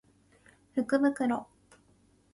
[0.73, 1.45] 福袋